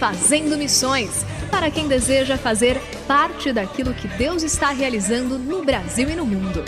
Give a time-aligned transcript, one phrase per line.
[0.00, 6.16] Fazendo Missões para quem deseja fazer parte daquilo que Deus está realizando no Brasil e
[6.16, 6.64] no mundo.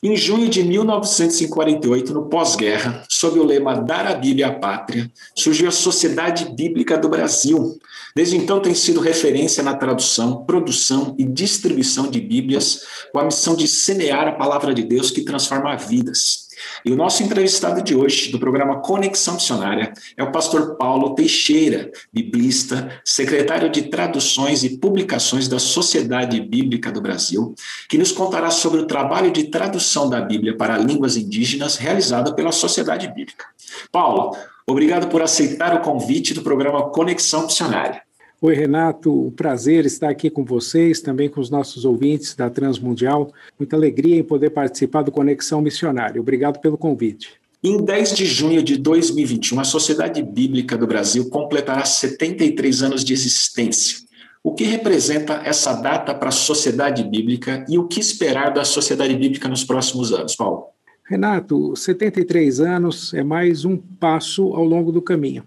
[0.00, 5.66] Em junho de 1948, no pós-guerra, sob o lema Dar a Bíblia à Pátria, surgiu
[5.66, 7.76] a Sociedade Bíblica do Brasil.
[8.14, 13.56] Desde então tem sido referência na tradução, produção e distribuição de Bíblias, com a missão
[13.56, 16.44] de semear a palavra de Deus que transforma vidas.
[16.84, 21.90] E o nosso entrevistado de hoje, do programa Conexão Missionária, é o pastor Paulo Teixeira,
[22.12, 27.54] biblista, secretário de Traduções e Publicações da Sociedade Bíblica do Brasil,
[27.88, 32.52] que nos contará sobre o trabalho de tradução da Bíblia para línguas indígenas realizado pela
[32.52, 33.46] Sociedade Bíblica.
[33.90, 34.36] Paulo,
[34.66, 38.02] obrigado por aceitar o convite do programa Conexão Missionária.
[38.42, 43.32] Oi, Renato, o prazer estar aqui com vocês, também com os nossos ouvintes da Transmundial.
[43.58, 46.20] Muita alegria em poder participar do Conexão Missionária.
[46.20, 47.40] Obrigado pelo convite.
[47.62, 53.14] Em 10 de junho de 2021, a Sociedade Bíblica do Brasil completará 73 anos de
[53.14, 54.04] existência.
[54.42, 59.16] O que representa essa data para a sociedade bíblica e o que esperar da sociedade
[59.16, 60.66] bíblica nos próximos anos, Paulo?
[61.08, 65.44] Renato, 73 anos é mais um passo ao longo do caminho.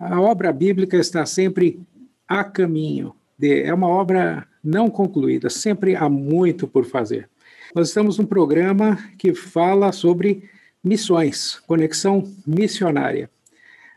[0.00, 1.78] A obra bíblica está sempre
[2.30, 3.12] a caminho.
[3.36, 7.28] De, é uma obra não concluída, sempre há muito por fazer.
[7.74, 10.48] Nós estamos num programa que fala sobre
[10.82, 13.28] missões, conexão missionária.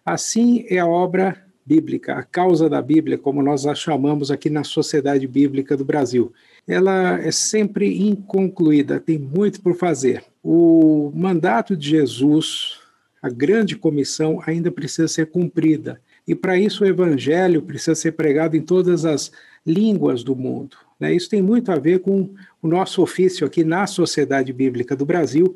[0.03, 4.63] Assim é a obra bíblica, a causa da Bíblia, como nós a chamamos aqui na
[4.63, 6.33] Sociedade Bíblica do Brasil.
[6.67, 10.23] Ela é sempre inconcluída, tem muito por fazer.
[10.44, 12.79] O mandato de Jesus,
[13.21, 16.01] a grande comissão, ainda precisa ser cumprida.
[16.28, 19.31] E para isso o evangelho precisa ser pregado em todas as
[19.66, 20.78] línguas do mundo.
[21.00, 21.13] Né?
[21.13, 22.29] Isso tem muito a ver com
[22.61, 25.56] o nosso ofício aqui na Sociedade Bíblica do Brasil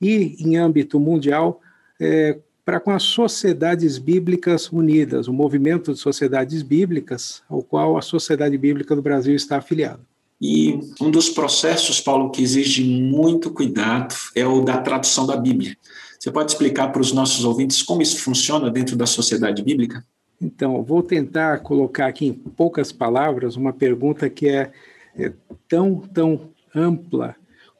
[0.00, 1.60] e em âmbito mundial,
[2.00, 8.02] é, para com as sociedades bíblicas unidas, o movimento de sociedades bíblicas, ao qual a
[8.02, 10.00] Sociedade Bíblica do Brasil está afiliada.
[10.40, 15.76] E um dos processos, Paulo, que exige muito cuidado é o da tradução da Bíblia.
[16.22, 20.06] Você pode explicar para os nossos ouvintes como isso funciona dentro da sociedade bíblica?
[20.40, 24.70] Então, vou tentar colocar aqui em poucas palavras uma pergunta que é,
[25.16, 25.32] é
[25.66, 27.34] tão, tão ampla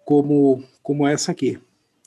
[0.05, 1.57] como, como essa aqui.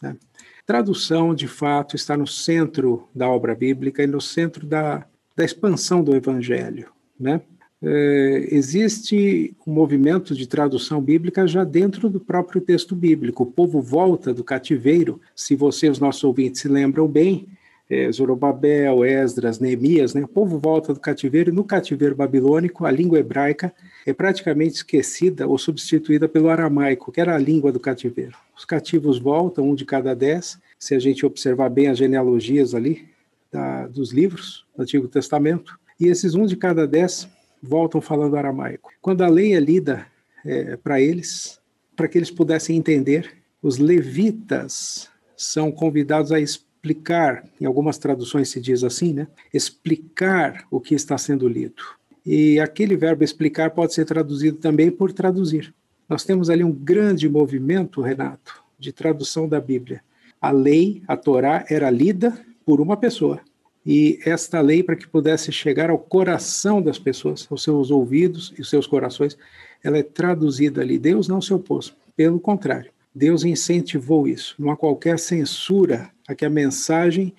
[0.02, 0.18] Né?
[0.66, 5.06] Tradução, de fato, está no centro da obra bíblica e no centro da,
[5.38, 6.92] da expansão do evangelho.
[7.18, 7.40] Né?
[7.88, 13.44] É, existe um movimento de tradução bíblica já dentro do próprio texto bíblico.
[13.44, 17.48] O povo volta do cativeiro, se vocês, os nossos ouvintes, se lembram bem,
[17.88, 20.24] é, Zorobabel, Esdras, Neemias, né?
[20.24, 23.72] o povo volta do cativeiro, e no cativeiro babilônico, a língua hebraica
[24.04, 28.36] é praticamente esquecida ou substituída pelo aramaico, que era a língua do cativeiro.
[28.58, 33.08] Os cativos voltam, um de cada dez, se a gente observar bem as genealogias ali
[33.52, 37.28] da, dos livros do Antigo Testamento, e esses um de cada dez
[37.62, 38.92] voltam falando aramaico.
[39.02, 40.08] Quando a lei é lida
[40.46, 41.60] é, para eles,
[41.96, 48.62] para que eles pudessem entender, os levitas são convidados a explicar, em algumas traduções se
[48.62, 49.28] diz assim, né?
[49.54, 51.82] Explicar o que está sendo lido.
[52.26, 55.74] E aquele verbo explicar pode ser traduzido também por traduzir.
[56.08, 60.02] Nós temos ali um grande movimento, Renato, de tradução da Bíblia.
[60.40, 63.42] A lei, a Torá, era lida por uma pessoa
[63.86, 68.66] E esta lei, para que pudesse chegar ao coração das pessoas, aos seus ouvidos e
[68.66, 69.38] seus corações,
[69.84, 70.98] ela é traduzida ali.
[70.98, 74.56] Deus não se opôs, pelo contrário, Deus incentivou isso.
[74.58, 77.34] Não há qualquer censura a que a mensagem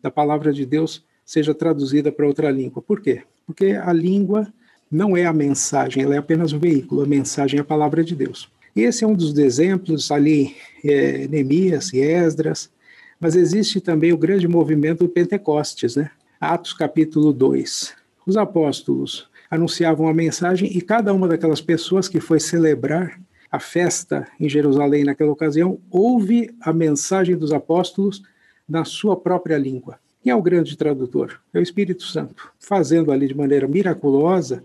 [0.00, 2.80] da palavra de Deus seja traduzida para outra língua.
[2.80, 3.22] Por quê?
[3.44, 4.52] Porque a língua
[4.90, 7.02] não é a mensagem, ela é apenas o veículo.
[7.02, 8.48] A mensagem é a palavra de Deus.
[8.74, 10.54] Esse é um dos exemplos ali,
[10.84, 12.70] é, Neemias e Esdras,
[13.20, 16.10] mas existe também o grande movimento do Pentecostes, né?
[16.40, 17.94] Atos capítulo 2.
[18.26, 23.18] Os apóstolos anunciavam a mensagem e cada uma daquelas pessoas que foi celebrar
[23.50, 28.22] a festa em Jerusalém naquela ocasião ouve a mensagem dos apóstolos
[28.68, 29.98] na sua própria língua.
[30.22, 31.40] Quem é o grande tradutor?
[31.54, 34.62] É o Espírito Santo, fazendo ali de maneira miraculosa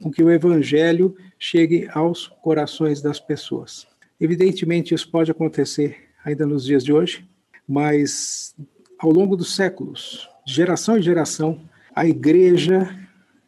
[0.00, 3.86] com que o evangelho chegue aos corações das pessoas.
[4.20, 7.26] Evidentemente, isso pode acontecer ainda nos dias de hoje,
[7.70, 8.52] mas
[8.98, 11.60] ao longo dos séculos, geração em geração,
[11.94, 12.98] a igreja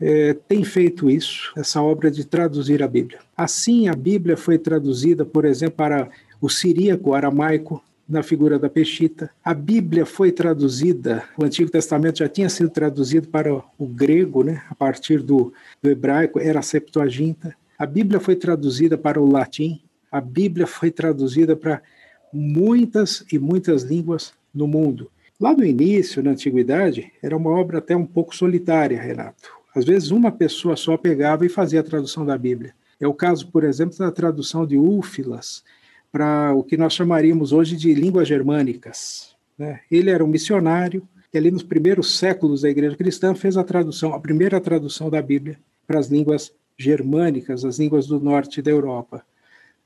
[0.00, 3.18] é, tem feito isso, essa obra de traduzir a Bíblia.
[3.36, 6.08] Assim, a Bíblia foi traduzida, por exemplo, para
[6.40, 9.28] o siríaco, aramaico, na figura da Peshita.
[9.44, 14.62] A Bíblia foi traduzida, o Antigo Testamento já tinha sido traduzido para o grego, né,
[14.70, 15.52] a partir do,
[15.82, 17.56] do hebraico, era a Septuaginta.
[17.76, 19.80] A Bíblia foi traduzida para o latim,
[20.12, 21.82] a Bíblia foi traduzida para
[22.32, 25.10] muitas e muitas línguas no mundo.
[25.40, 29.50] Lá no início, na antiguidade, era uma obra até um pouco solitária, Renato.
[29.74, 32.74] Às vezes uma pessoa só pegava e fazia a tradução da Bíblia.
[33.00, 35.64] É o caso, por exemplo, da tradução de Úfilas,
[36.12, 39.34] para o que nós chamaríamos hoje de línguas germânicas.
[39.58, 39.80] Né?
[39.90, 44.12] Ele era um missionário que ali nos primeiros séculos da Igreja Cristã fez a tradução,
[44.12, 49.24] a primeira tradução da Bíblia para as línguas germânicas, as línguas do norte da Europa.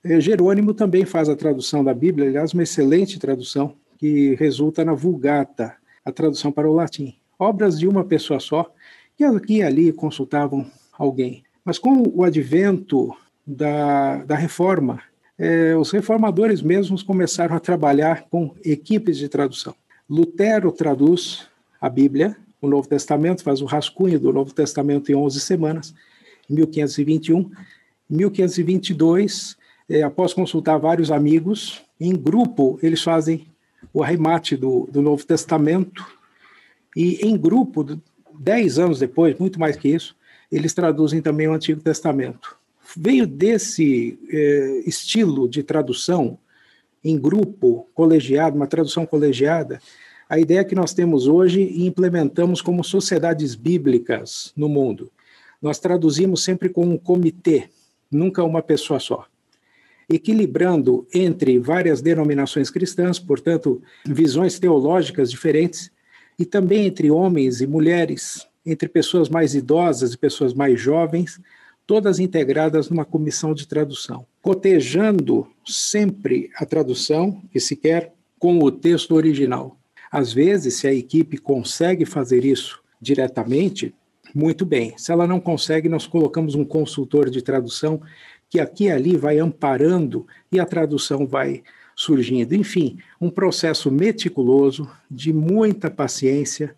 [0.09, 4.95] É, Jerônimo também faz a tradução da Bíblia, aliás, uma excelente tradução que resulta na
[4.95, 5.75] Vulgata,
[6.05, 7.15] a tradução para o latim.
[7.39, 8.73] Obras de uma pessoa só,
[9.17, 10.67] que aqui e ali consultavam
[10.97, 11.43] alguém.
[11.65, 13.15] Mas com o advento
[13.47, 15.03] da, da reforma
[15.39, 19.75] é, os reformadores mesmos começaram a trabalhar com equipes de tradução.
[20.09, 21.47] Lutero traduz
[21.81, 25.95] a Bíblia, o Novo Testamento, faz o rascunho do Novo Testamento em 11 semanas,
[26.49, 27.51] em 1521.
[28.09, 29.57] Em 1522,
[29.89, 33.47] é, após consultar vários amigos, em grupo eles fazem
[33.93, 36.05] o arremate do, do Novo Testamento,
[36.97, 37.85] e em grupo,
[38.39, 40.17] dez anos depois, muito mais que isso,
[40.51, 42.57] eles traduzem também o Antigo Testamento.
[42.97, 46.39] Veio desse eh, estilo de tradução
[47.05, 49.79] em grupo, colegiado, uma tradução colegiada,
[50.29, 55.11] a ideia que nós temos hoje e implementamos como sociedades bíblicas no mundo.
[55.61, 57.69] Nós traduzimos sempre com um comitê,
[58.11, 59.27] nunca uma pessoa só.
[60.09, 65.91] Equilibrando entre várias denominações cristãs, portanto, visões teológicas diferentes,
[66.39, 71.41] e também entre homens e mulheres, entre pessoas mais idosas e pessoas mais jovens,
[71.87, 78.71] todas integradas numa comissão de tradução, cotejando sempre a tradução que se quer com o
[78.71, 79.79] texto original.
[80.11, 83.95] Às vezes, se a equipe consegue fazer isso diretamente,
[84.35, 84.95] muito bem.
[84.97, 88.01] Se ela não consegue, nós colocamos um consultor de tradução
[88.49, 91.63] que aqui e ali vai amparando e a tradução vai
[91.95, 92.55] surgindo.
[92.55, 96.77] Enfim, um processo meticuloso, de muita paciência,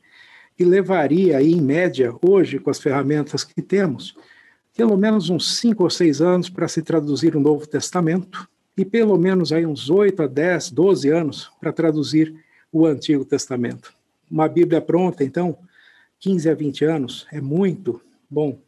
[0.57, 4.17] que levaria em média, hoje, com as ferramentas que temos,
[4.77, 9.19] pelo menos uns cinco ou seis anos para se traduzir o Novo Testamento e pelo
[9.19, 12.33] menos aí uns oito a dez, doze anos para traduzir
[12.73, 13.93] o Antigo Testamento.
[14.31, 15.59] Uma Bíblia pronta, então,
[16.21, 18.01] 15 a 20 anos é muito
[18.31, 18.61] bom.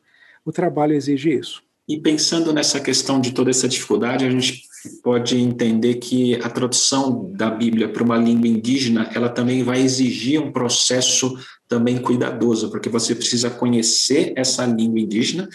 [0.44, 1.62] O trabalho exige isso.
[1.90, 4.62] E pensando nessa questão de toda essa dificuldade, a gente
[5.02, 10.40] pode entender que a tradução da Bíblia para uma língua indígena, ela também vai exigir
[10.40, 15.48] um processo também cuidadoso, porque você precisa conhecer essa língua indígena,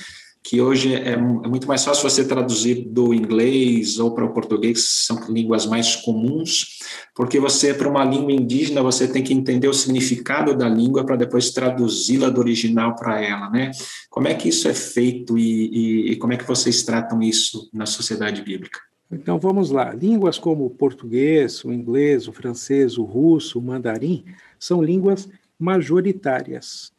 [0.48, 4.74] que hoje é, é, muito mais fácil você traduzir do inglês ou para o português,
[4.74, 6.78] que são línguas mais comuns,
[7.16, 11.16] porque você, para uma língua indígena, você tem que entender o significado da língua para
[11.16, 13.72] depois traduzi-la do original para ela, né?
[14.08, 17.68] Como é que isso é feito e, e, e como é que vocês tratam isso
[17.74, 18.80] na sociedade bíblica?
[19.12, 19.96] Então vamos lá.
[19.96, 24.24] Línguas como o português, o inglês, o francês, o russo, o mandarim
[24.60, 26.94] são línguas majoritárias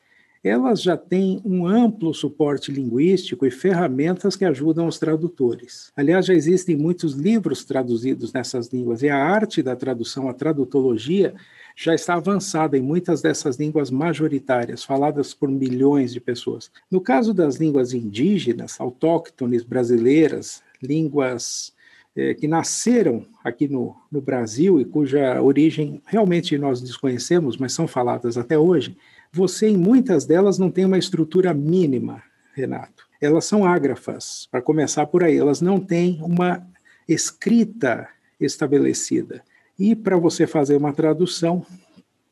[0.47, 5.91] elas já têm um amplo suporte linguístico e ferramentas que ajudam os tradutores.
[5.97, 11.35] Aliás, já existem muitos livros traduzidos nessas línguas e a arte da tradução, a tradutologia,
[11.75, 16.71] já está avançada em muitas dessas línguas majoritárias, faladas por milhões de pessoas.
[16.91, 21.75] No caso das línguas indígenas, autóctones brasileiras, línguas
[22.15, 27.87] eh, que nasceram aqui no, no Brasil e cuja origem realmente nós desconhecemos, mas são
[27.87, 28.97] faladas até hoje,
[29.37, 32.23] você em muitas delas não tem uma estrutura mínima,
[32.55, 33.07] Renato.
[33.21, 36.67] Elas são ágrafas, para começar por aí, elas não têm uma
[37.07, 38.09] escrita
[38.41, 39.43] estabelecida.
[39.79, 41.65] E para você fazer uma tradução,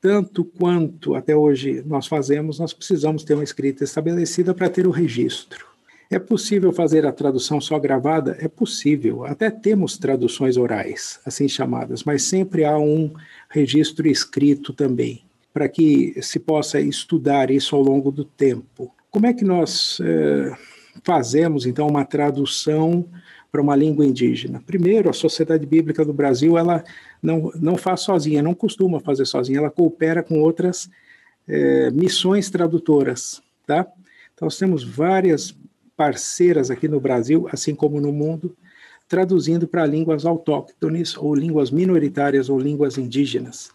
[0.00, 4.90] tanto quanto até hoje nós fazemos, nós precisamos ter uma escrita estabelecida para ter o
[4.90, 5.66] registro.
[6.10, 8.36] É possível fazer a tradução só gravada?
[8.40, 9.24] É possível.
[9.24, 13.12] Até temos traduções orais, assim chamadas, mas sempre há um
[13.50, 15.23] registro escrito também,
[15.54, 18.92] para que se possa estudar isso ao longo do tempo.
[19.08, 20.52] Como é que nós eh,
[21.04, 23.06] fazemos, então, uma tradução
[23.52, 24.60] para uma língua indígena?
[24.66, 26.82] Primeiro, a Sociedade Bíblica do Brasil, ela
[27.22, 30.90] não, não faz sozinha, não costuma fazer sozinha, ela coopera com outras
[31.46, 33.86] é, missões tradutoras, tá?
[34.34, 35.56] Então, nós temos várias
[35.96, 38.56] parceiras aqui no Brasil, assim como no mundo,
[39.08, 43.70] traduzindo para línguas autóctones ou línguas minoritárias ou línguas indígenas.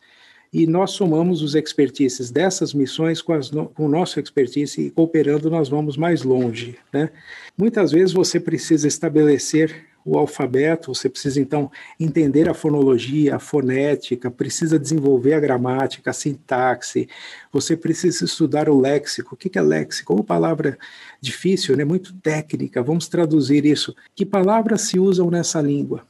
[0.51, 5.49] E nós somamos os expertises dessas missões com, as, com o nosso expertise e cooperando
[5.49, 6.75] nós vamos mais longe.
[6.91, 7.09] Né?
[7.55, 14.31] Muitas vezes você precisa estabelecer o alfabeto, você precisa então entender a fonologia, a fonética,
[14.31, 17.07] precisa desenvolver a gramática, a sintaxe,
[17.51, 19.35] você precisa estudar o léxico.
[19.35, 20.13] O que é léxico?
[20.13, 20.79] Uma palavra
[21.21, 21.85] difícil, né?
[21.85, 23.95] muito técnica, vamos traduzir isso.
[24.15, 26.03] Que palavras se usam nessa língua?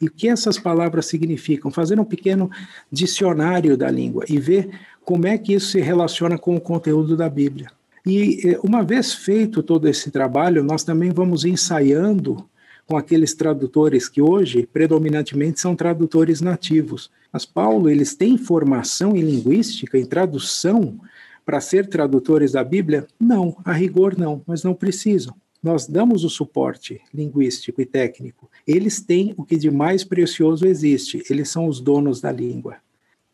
[0.00, 1.70] E o que essas palavras significam?
[1.70, 2.50] Fazer um pequeno
[2.90, 4.70] dicionário da língua e ver
[5.04, 7.70] como é que isso se relaciona com o conteúdo da Bíblia.
[8.06, 12.48] E eh, uma vez feito todo esse trabalho, nós também vamos ensaiando
[12.86, 17.10] com aqueles tradutores que hoje predominantemente são tradutores nativos.
[17.32, 20.98] Mas Paulo, eles têm formação em linguística, em tradução
[21.44, 23.06] para ser tradutores da Bíblia?
[23.18, 25.34] Não, a rigor não, mas não precisam.
[25.62, 28.50] Nós damos o suporte linguístico e técnico.
[28.66, 32.76] Eles têm o que de mais precioso existe, eles são os donos da língua.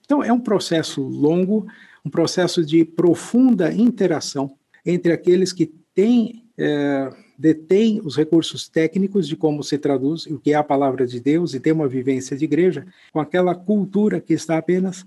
[0.04, 1.66] Então, é um processo longo,
[2.04, 9.36] um processo de profunda interação entre aqueles que têm é, detém os recursos técnicos de
[9.36, 12.44] como se traduz o que é a palavra de Deus e tem uma vivência de
[12.44, 15.04] igreja, com aquela cultura que está apenas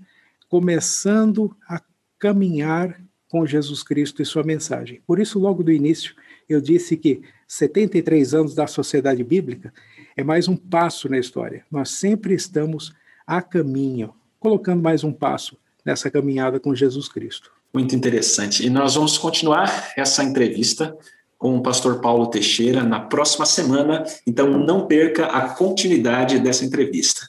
[0.48, 1.82] começando a
[2.18, 5.00] caminhar com Jesus Cristo e sua mensagem.
[5.06, 6.14] Por isso, logo do início,
[6.52, 9.72] eu disse que 73 anos da sociedade bíblica
[10.16, 11.64] é mais um passo na história.
[11.70, 12.92] Nós sempre estamos
[13.26, 17.52] a caminho, colocando mais um passo nessa caminhada com Jesus Cristo.
[17.72, 18.66] Muito interessante.
[18.66, 20.96] E nós vamos continuar essa entrevista
[21.38, 27.28] com o pastor Paulo Teixeira na próxima semana, então não perca a continuidade dessa entrevista.